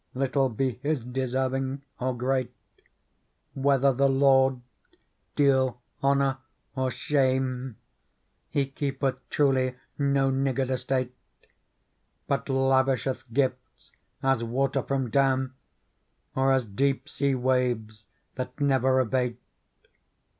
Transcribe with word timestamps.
Little 0.15 0.49
be 0.49 0.79
his 0.81 1.03
deserving 1.05 1.83
or 1.99 2.17
great. 2.17 2.51
Whether 3.53 3.93
the 3.93 4.09
Lord 4.09 4.61
deal 5.35 5.79
honour 6.01 6.39
or 6.75 6.89
shame. 6.89 7.77
He 8.49 8.65
keepeth 8.65 9.19
truly 9.29 9.75
no 9.99 10.31
niggard 10.31 10.71
estate. 10.71 11.13
But 12.27 12.49
lavisheth 12.49 13.31
gifts 13.31 13.91
as 14.23 14.43
water 14.43 14.81
from 14.81 15.11
dam. 15.11 15.53
Or 16.35 16.51
as 16.51 16.65
deep 16.65 17.07
sea 17.07 17.35
waves 17.35 18.07
that 18.33 18.59
never 18.59 18.99
abate. 19.01 19.39